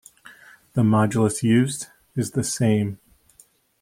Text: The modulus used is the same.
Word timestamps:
The 0.73 0.81
modulus 0.81 1.43
used 1.43 1.89
is 2.15 2.31
the 2.31 2.43
same. 2.43 2.97